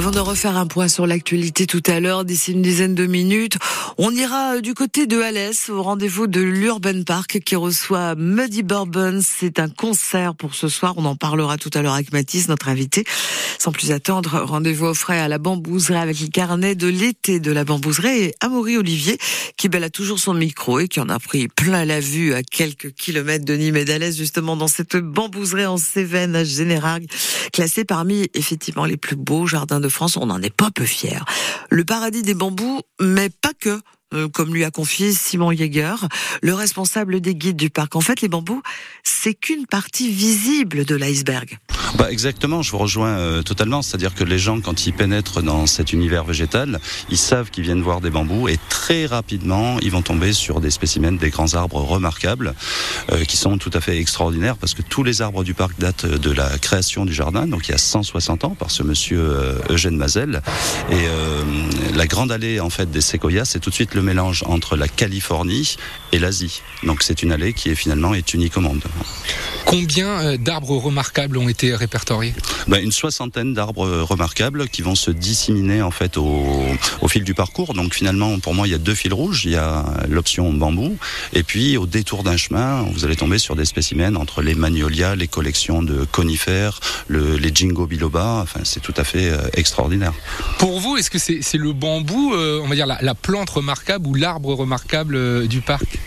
Avant 0.00 0.12
de 0.12 0.18
refaire 0.18 0.56
un 0.56 0.66
point 0.66 0.88
sur 0.88 1.06
l'actualité 1.06 1.66
tout 1.66 1.82
à 1.84 2.00
l'heure, 2.00 2.24
d'ici 2.24 2.52
une 2.52 2.62
dizaine 2.62 2.94
de 2.94 3.04
minutes, 3.04 3.58
on 3.98 4.10
ira 4.10 4.54
euh, 4.54 4.60
du 4.62 4.72
côté 4.72 5.06
de 5.06 5.20
Alès 5.20 5.68
au 5.68 5.82
rendez-vous 5.82 6.26
de 6.26 6.40
l'Urban 6.40 7.02
Park 7.04 7.40
qui 7.44 7.54
reçoit 7.54 8.14
Muddy 8.14 8.62
Bourbon. 8.62 9.20
C'est 9.22 9.58
un 9.58 9.68
concert 9.68 10.34
pour 10.34 10.54
ce 10.54 10.68
soir. 10.68 10.94
On 10.96 11.04
en 11.04 11.16
parlera 11.16 11.58
tout 11.58 11.68
à 11.74 11.82
l'heure 11.82 11.92
avec 11.92 12.14
Mathis, 12.14 12.48
notre 12.48 12.70
invité. 12.70 13.04
Sans 13.58 13.72
plus 13.72 13.92
attendre, 13.92 14.40
rendez-vous 14.42 14.86
au 14.86 14.94
frais 14.94 15.20
à 15.20 15.28
la 15.28 15.36
bambouserie 15.36 15.96
avec 15.96 16.18
le 16.18 16.28
carnet 16.28 16.74
de 16.74 16.86
l'été 16.86 17.38
de 17.38 17.52
la 17.52 17.64
bambouserie 17.64 18.22
et 18.22 18.34
Amaury 18.40 18.78
Olivier 18.78 19.18
qui 19.58 19.68
belle 19.68 19.84
a 19.84 19.90
toujours 19.90 20.18
son 20.18 20.32
micro 20.32 20.80
et 20.80 20.88
qui 20.88 21.00
en 21.00 21.10
a 21.10 21.18
pris 21.18 21.48
plein 21.48 21.84
la 21.84 22.00
vue 22.00 22.32
à 22.32 22.42
quelques 22.42 22.94
kilomètres 22.94 23.44
de 23.44 23.52
Nîmes 23.52 23.76
et 23.76 23.84
d'Alès 23.84 24.16
justement 24.16 24.56
dans 24.56 24.68
cette 24.68 24.96
bambouserie 24.96 25.66
en 25.66 25.76
Cévennes 25.76 26.34
à 26.34 26.44
Générargues, 26.44 27.04
classée 27.52 27.84
parmi 27.84 28.30
effectivement 28.32 28.86
les 28.86 28.96
plus 28.96 29.16
beaux 29.16 29.46
jardins 29.46 29.78
de 29.78 29.89
France, 29.90 30.16
on 30.16 30.26
n'en 30.26 30.40
est 30.42 30.54
pas 30.54 30.70
peu 30.74 30.84
fier. 30.84 31.24
Le 31.68 31.84
paradis 31.84 32.22
des 32.22 32.34
bambous, 32.34 32.82
mais 33.00 33.28
pas 33.28 33.52
que 33.58 33.80
euh, 34.12 34.28
comme 34.28 34.52
lui 34.52 34.64
a 34.64 34.70
confié 34.70 35.12
Simon 35.12 35.52
Jäger, 35.52 35.94
le 36.42 36.54
responsable 36.54 37.20
des 37.20 37.34
guides 37.34 37.56
du 37.56 37.70
parc. 37.70 37.94
En 37.94 38.00
fait, 38.00 38.20
les 38.22 38.28
bambous, 38.28 38.62
c'est 39.04 39.34
qu'une 39.34 39.66
partie 39.66 40.10
visible 40.10 40.84
de 40.84 40.96
l'iceberg. 40.96 41.58
Bah 41.96 42.10
exactement, 42.10 42.62
je 42.62 42.70
vous 42.70 42.78
rejoins 42.78 43.18
euh, 43.18 43.42
totalement. 43.42 43.82
C'est-à-dire 43.82 44.14
que 44.14 44.24
les 44.24 44.38
gens, 44.38 44.60
quand 44.60 44.86
ils 44.86 44.92
pénètrent 44.92 45.42
dans 45.42 45.66
cet 45.66 45.92
univers 45.92 46.24
végétal, 46.24 46.80
ils 47.08 47.18
savent 47.18 47.50
qu'ils 47.50 47.64
viennent 47.64 47.82
voir 47.82 48.00
des 48.00 48.10
bambous 48.10 48.48
et 48.48 48.58
très 48.68 49.06
rapidement, 49.06 49.78
ils 49.80 49.90
vont 49.90 50.02
tomber 50.02 50.32
sur 50.32 50.60
des 50.60 50.70
spécimens, 50.70 51.12
des 51.12 51.30
grands 51.30 51.54
arbres 51.54 51.80
remarquables, 51.80 52.54
euh, 53.12 53.24
qui 53.24 53.36
sont 53.36 53.58
tout 53.58 53.70
à 53.74 53.80
fait 53.80 53.98
extraordinaires 53.98 54.56
parce 54.56 54.74
que 54.74 54.82
tous 54.82 55.04
les 55.04 55.22
arbres 55.22 55.44
du 55.44 55.54
parc 55.54 55.78
datent 55.78 56.06
de 56.06 56.30
la 56.30 56.58
création 56.58 57.04
du 57.04 57.12
jardin, 57.12 57.46
donc 57.46 57.68
il 57.68 57.72
y 57.72 57.74
a 57.74 57.78
160 57.78 58.44
ans, 58.44 58.56
par 58.56 58.70
ce 58.70 58.82
monsieur 58.82 59.60
Eugène 59.68 59.96
Mazel. 59.96 60.42
Et 60.90 61.94
la 61.94 62.06
grande 62.06 62.32
allée 62.32 62.60
en 62.60 62.70
fait 62.70 62.90
des 62.90 63.00
séquoias, 63.00 63.44
c'est 63.44 63.60
tout 63.60 63.70
de 63.70 63.74
suite 63.74 63.94
le 63.94 63.99
mélange 64.02 64.42
entre 64.46 64.76
la 64.76 64.88
Californie 64.88 65.76
et 66.12 66.18
l'Asie. 66.18 66.62
Donc 66.82 67.02
c'est 67.02 67.22
une 67.22 67.32
allée 67.32 67.52
qui 67.52 67.68
est 67.70 67.74
finalement 67.74 68.14
est 68.14 68.34
unique 68.34 68.56
au 68.56 68.60
monde. 68.60 68.82
Combien 69.66 70.08
euh, 70.08 70.36
d'arbres 70.36 70.76
remarquables 70.76 71.36
ont 71.38 71.48
été 71.48 71.74
répertoriés? 71.74 72.34
Ben, 72.66 72.82
Une 72.82 72.92
soixantaine 72.92 73.54
d'arbres 73.54 74.02
remarquables 74.02 74.68
qui 74.68 74.82
vont 74.82 74.94
se 74.94 75.10
disséminer 75.10 75.82
en 75.82 75.90
fait 75.90 76.16
au, 76.16 76.44
au, 77.00 77.08
fil 77.08 77.24
du 77.24 77.34
parcours. 77.34 77.74
Donc 77.74 77.94
finalement, 77.94 78.38
pour 78.40 78.54
moi, 78.54 78.66
il 78.66 78.70
y 78.70 78.74
a 78.74 78.78
deux 78.78 78.94
fils 78.94 79.12
rouges. 79.12 79.44
Il 79.44 79.52
y 79.52 79.56
a 79.56 79.84
l'option 80.08 80.52
bambou 80.52 80.96
et 81.32 81.42
puis 81.42 81.76
au 81.76 81.86
détour 81.86 82.22
d'un 82.22 82.36
chemin, 82.36 82.82
vous 82.92 83.04
allez 83.04 83.16
tomber 83.16 83.38
sur 83.38 83.56
des 83.56 83.64
spécimens 83.64 84.16
entre 84.16 84.42
les 84.42 84.54
magnolias, 84.54 85.14
les 85.14 85.28
collections 85.28 85.82
de 85.82 86.04
conifères, 86.04 86.80
le, 87.08 87.36
les 87.36 87.54
jingo 87.54 87.86
biloba. 87.86 88.40
Enfin, 88.42 88.60
c'est 88.64 88.80
tout 88.80 88.94
à 88.96 89.04
fait 89.04 89.30
euh, 89.30 89.38
extraordinaire. 89.54 90.12
Pour 90.58 90.80
vous, 90.80 90.96
est-ce 90.96 91.10
que 91.10 91.18
c'est 91.18 91.58
le 91.58 91.72
bambou, 91.72 92.34
euh, 92.34 92.60
on 92.62 92.68
va 92.68 92.74
dire 92.74 92.86
la, 92.86 92.98
la 93.00 93.14
plante 93.14 93.50
remarquable 93.50 93.89
ou 93.98 94.14
l'arbre 94.14 94.54
remarquable 94.54 95.16
euh, 95.16 95.46
du 95.46 95.60
parc 95.60 95.98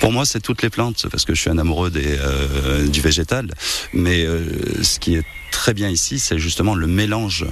pour 0.00 0.12
moi, 0.12 0.26
c'est 0.26 0.40
toutes 0.40 0.62
les 0.62 0.68
plantes, 0.68 1.06
parce 1.10 1.24
que 1.24 1.34
je 1.34 1.40
suis 1.40 1.50
un 1.50 1.56
amoureux 1.56 1.90
des, 1.90 2.18
euh, 2.18 2.86
du 2.86 3.00
végétal. 3.00 3.50
Mais 3.94 4.24
euh, 4.24 4.82
ce 4.82 4.98
qui 4.98 5.14
est 5.14 5.24
très 5.64 5.72
bien 5.72 5.88
ici, 5.88 6.18
c'est 6.18 6.38
justement 6.38 6.74
le 6.74 6.86
mélange, 6.86 7.46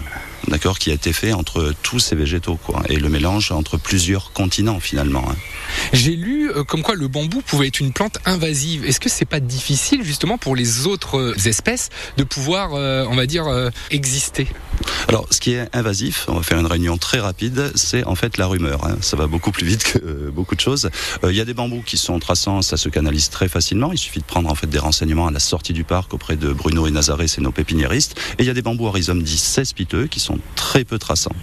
d'accord, 0.47 0.79
qui 0.79 0.91
a 0.91 0.93
été 0.93 1.15
fait 1.15 1.33
entre 1.33 1.73
tous 1.83 1.99
ces 1.99 2.15
végétaux, 2.15 2.59
quoi, 2.63 2.83
et 2.91 2.97
le 2.97 3.09
mélange 3.09 3.53
entre 3.53 3.79
plusieurs 3.79 4.33
continents 4.33 4.81
finalement. 4.81 5.25
Hein. 5.31 5.37
J'ai 5.95 6.15
lu 6.15 6.51
euh, 6.51 6.63
comme 6.63 6.83
quoi 6.83 6.95
le 6.95 7.09
bambou 7.09 7.41
pouvait 7.41 7.69
être 7.69 7.81
une 7.81 7.91
plante 7.91 8.19
invasive. 8.27 8.85
Est-ce 8.85 9.01
que 9.01 9.09
c'est 9.09 9.25
pas 9.25 9.41
difficile 9.41 10.05
justement 10.05 10.37
pour 10.37 10.55
les 10.55 10.87
autres 10.87 11.19
euh, 11.19 11.49
espèces 11.49 11.89
de 12.19 12.25
pouvoir, 12.25 12.75
euh, 12.75 13.07
on 13.09 13.15
va 13.15 13.25
dire, 13.25 13.47
euh, 13.47 13.71
exister? 13.91 14.47
Alors, 15.09 15.27
ce 15.31 15.41
qui 15.41 15.53
est 15.53 15.75
invasif, 15.75 16.27
on 16.29 16.35
va 16.35 16.43
faire 16.43 16.59
une 16.59 16.67
réunion 16.67 16.99
très 16.99 17.19
rapide, 17.19 17.73
c'est 17.77 18.05
en 18.05 18.15
fait 18.15 18.37
la 18.37 18.47
rumeur. 18.47 18.85
Hein. 18.85 18.99
Ça 19.01 19.17
va 19.17 19.27
beaucoup 19.27 19.53
plus 19.53 19.65
vite 19.65 19.85
que 19.85 20.29
beaucoup 20.29 20.55
de 20.55 20.61
choses. 20.61 20.91
Il 21.27 21.35
y 21.35 21.41
a 21.41 21.47
des 21.47 21.55
bambous 21.55 21.83
qui 21.83 21.97
sont 21.97 22.19
traçants, 22.19 22.61
ça 22.61 22.77
se 22.77 22.91
canalise 22.91 23.31
très 23.31 23.49
facilement. 23.49 23.91
Il 23.91 23.99
suffit 23.99 24.21
de 24.21 24.25
prendre 24.25 24.51
en 24.51 24.55
fait 24.55 24.67
des 24.67 24.79
renseignements 24.79 25.29
à 25.29 25.31
la 25.31 25.41
sortie 25.41 25.73
du 25.73 25.85
parc 25.85 26.13
auprès 26.13 26.37
de 26.37 26.53
Bruno 26.53 26.87
et 26.87 26.91
Nazaré, 26.91 27.27
c'est 27.27 27.41
nos 27.41 27.53
pépiniéristes. 27.53 28.02
Et 28.39 28.43
il 28.43 28.47
y 28.47 28.51
a 28.51 28.55
des 28.55 28.63
bambous 28.63 28.89
à 28.89 28.93
rhizome 28.93 29.23
dits 29.23 29.37
cespiteux 29.39 30.07
qui 30.07 30.21
sont 30.21 30.39
très 30.57 30.85
peu 30.85 30.99
traçants. 30.99 31.35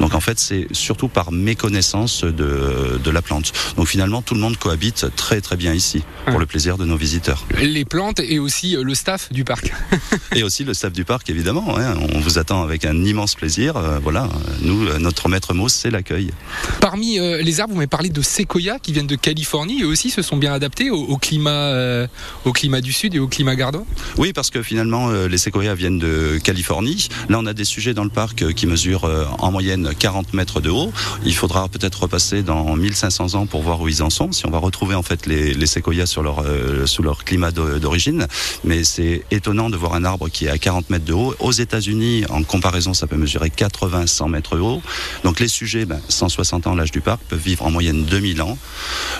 Donc 0.00 0.14
en 0.14 0.20
fait, 0.20 0.38
c'est 0.38 0.66
surtout 0.72 1.08
par 1.08 1.32
méconnaissance 1.32 2.24
de, 2.24 2.98
de 3.02 3.10
la 3.10 3.22
plante. 3.22 3.52
Donc 3.76 3.88
finalement, 3.88 4.22
tout 4.22 4.34
le 4.34 4.40
monde 4.40 4.56
cohabite 4.56 5.06
très 5.16 5.40
très 5.40 5.56
bien 5.56 5.72
ici, 5.72 6.02
pour 6.26 6.38
le 6.38 6.46
plaisir 6.46 6.78
de 6.78 6.84
nos 6.84 6.96
visiteurs. 6.96 7.44
Les 7.60 7.84
plantes 7.84 8.20
et 8.20 8.38
aussi 8.38 8.76
le 8.80 8.94
staff 8.94 9.32
du 9.32 9.44
parc. 9.44 9.72
et 10.34 10.42
aussi 10.42 10.64
le 10.64 10.74
staff 10.74 10.92
du 10.92 11.04
parc, 11.04 11.30
évidemment. 11.30 11.78
Hein. 11.78 11.94
On 12.14 12.20
vous 12.20 12.38
attend 12.38 12.62
avec 12.62 12.84
un 12.84 13.04
immense 13.04 13.34
plaisir. 13.34 13.76
Euh, 13.76 13.98
voilà, 14.02 14.28
nous, 14.62 14.98
notre 14.98 15.28
maître 15.28 15.54
mot, 15.54 15.68
c'est 15.68 15.90
l'accueil. 15.90 16.30
Parmi 16.80 17.18
euh, 17.18 17.42
les 17.42 17.60
arbres, 17.60 17.72
vous 17.72 17.78
m'avez 17.78 17.86
parlé 17.86 18.08
de 18.08 18.22
séquoias 18.22 18.78
qui 18.78 18.92
viennent 18.92 19.06
de 19.06 19.16
Californie. 19.16 19.82
Eux 19.82 19.86
aussi 19.86 20.10
se 20.10 20.22
sont 20.22 20.36
bien 20.36 20.52
adaptés 20.52 20.90
au, 20.90 21.00
au 21.00 21.16
climat, 21.18 21.50
euh, 21.50 22.06
au 22.44 22.52
climat 22.52 22.80
du 22.80 22.92
sud 22.92 23.14
et 23.14 23.18
au 23.18 23.28
climat 23.28 23.56
gardois. 23.56 23.84
Oui, 24.18 24.32
parce 24.32 24.50
que 24.50 24.62
finalement, 24.62 25.08
euh, 25.10 25.28
les 25.28 25.38
séquoias 25.38 25.74
viennent 25.74 25.98
de 25.98 26.05
Californie. 26.42 27.08
Là, 27.28 27.38
on 27.38 27.46
a 27.46 27.52
des 27.52 27.64
sujets 27.64 27.94
dans 27.94 28.04
le 28.04 28.10
parc 28.10 28.42
euh, 28.42 28.52
qui 28.52 28.66
mesurent 28.66 29.04
euh, 29.04 29.24
en 29.38 29.50
moyenne 29.50 29.92
40 29.98 30.34
mètres 30.34 30.60
de 30.60 30.70
haut. 30.70 30.92
Il 31.24 31.34
faudra 31.34 31.68
peut-être 31.68 32.02
repasser 32.02 32.42
dans 32.42 32.76
1500 32.76 33.34
ans 33.34 33.46
pour 33.46 33.62
voir 33.62 33.80
où 33.80 33.88
ils 33.88 34.02
en 34.02 34.10
sont, 34.10 34.32
si 34.32 34.46
on 34.46 34.50
va 34.50 34.58
retrouver 34.58 34.94
en 34.94 35.02
fait 35.02 35.26
les, 35.26 35.54
les 35.54 35.66
séquoias 35.66 36.06
sur 36.06 36.22
leur, 36.22 36.42
euh, 36.44 36.86
sous 36.86 37.02
leur 37.02 37.24
climat 37.24 37.50
d'origine. 37.50 38.26
Mais 38.64 38.84
c'est 38.84 39.24
étonnant 39.30 39.70
de 39.70 39.76
voir 39.76 39.94
un 39.94 40.04
arbre 40.04 40.28
qui 40.28 40.46
est 40.46 40.50
à 40.50 40.58
40 40.58 40.90
mètres 40.90 41.04
de 41.04 41.12
haut. 41.12 41.34
Aux 41.40 41.52
États-Unis, 41.52 42.24
en 42.30 42.42
comparaison, 42.42 42.94
ça 42.94 43.06
peut 43.06 43.16
mesurer 43.16 43.48
80-100 43.48 44.28
mètres 44.30 44.56
de 44.56 44.60
haut. 44.60 44.82
Donc 45.24 45.40
les 45.40 45.48
sujets, 45.48 45.84
ben, 45.84 46.00
160 46.08 46.66
ans 46.66 46.74
l'âge 46.74 46.92
du 46.92 47.00
parc, 47.00 47.20
peuvent 47.28 47.38
vivre 47.38 47.64
en 47.64 47.70
moyenne 47.70 48.04
2000 48.04 48.42
ans. 48.42 48.58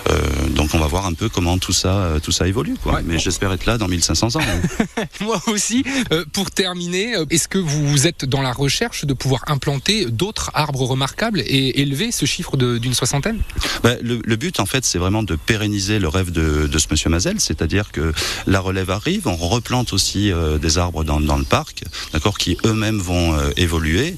Euh, 0.09 0.19
donc 0.49 0.69
on 0.73 0.79
va 0.79 0.87
voir 0.87 1.05
un 1.05 1.13
peu 1.13 1.29
comment 1.29 1.57
tout 1.57 1.73
ça, 1.73 2.13
tout 2.23 2.31
ça 2.31 2.47
évolue. 2.47 2.75
Quoi. 2.81 2.93
Ouais, 2.93 3.01
Mais 3.05 3.15
bon. 3.15 3.19
j'espère 3.19 3.51
être 3.51 3.65
là 3.65 3.77
dans 3.77 3.87
1500 3.87 4.35
ans. 4.35 4.39
Moi 5.21 5.41
aussi. 5.47 5.83
Euh, 6.11 6.25
pour 6.33 6.51
terminer, 6.51 6.76
euh, 6.85 7.25
est-ce 7.29 7.47
que 7.47 7.57
vous 7.57 8.07
êtes 8.07 8.25
dans 8.25 8.41
la 8.41 8.51
recherche 8.51 9.05
de 9.05 9.13
pouvoir 9.13 9.43
implanter 9.47 10.05
d'autres 10.05 10.51
arbres 10.53 10.83
remarquables 10.83 11.41
et 11.41 11.81
élever 11.81 12.11
ce 12.11 12.25
chiffre 12.25 12.57
d'une 12.57 12.93
soixantaine? 12.93 13.39
Ben, 13.83 13.97
le, 14.01 14.35
but, 14.35 14.59
en 14.59 14.65
fait, 14.65 14.85
c'est 14.85 14.97
vraiment 14.97 15.23
de 15.23 15.35
pérenniser 15.35 15.99
le 15.99 16.07
rêve 16.07 16.31
de, 16.31 16.69
ce 16.77 16.87
monsieur 16.91 17.09
Mazel, 17.09 17.39
c'est-à-dire 17.39 17.91
que 17.91 18.13
la 18.45 18.59
relève 18.59 18.91
arrive, 18.91 19.27
on 19.27 19.35
replante 19.35 19.93
aussi 19.93 20.31
euh, 20.31 20.57
des 20.57 20.77
arbres 20.77 21.03
dans, 21.03 21.19
le 21.19 21.43
parc, 21.43 21.83
d'accord, 22.13 22.37
qui 22.37 22.57
eux-mêmes 22.65 22.99
vont 22.99 23.33
euh, 23.33 23.49
évoluer 23.57 24.15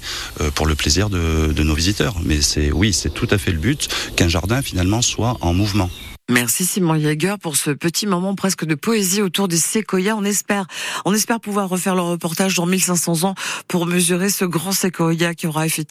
pour 0.55 0.65
le 0.65 0.75
plaisir 0.75 1.09
de, 1.09 1.51
de 1.53 1.63
nos 1.63 1.73
visiteurs. 1.73 2.15
Mais 2.23 2.41
c'est, 2.41 2.71
oui, 2.71 2.93
c'est 2.93 3.13
tout 3.13 3.27
à 3.31 3.37
fait 3.37 3.51
le 3.51 3.57
but 3.57 3.87
qu'un 4.15 4.27
jardin 4.27 4.61
finalement 4.61 5.01
soit 5.01 5.37
en 5.41 5.53
mouvement. 5.53 5.89
Merci 6.29 6.63
Simon 6.63 6.99
Jäger 6.99 7.39
pour 7.41 7.55
ce 7.55 7.71
petit 7.71 8.05
moment 8.05 8.35
presque 8.35 8.63
de 8.63 8.75
poésie 8.75 9.23
autour 9.23 9.47
des 9.47 9.57
séquoias. 9.57 10.15
On 10.15 10.23
espère, 10.23 10.67
on 11.03 11.11
espère 11.11 11.39
pouvoir 11.39 11.67
refaire 11.67 11.95
le 11.95 12.03
reportage 12.03 12.53
dans 12.53 12.67
1500 12.67 13.23
ans 13.27 13.33
pour 13.67 13.87
mesurer 13.87 14.29
ce 14.29 14.45
grand 14.45 14.71
séquoia 14.71 15.33
qui 15.33 15.47
aura 15.47 15.65
effectivement 15.65 15.87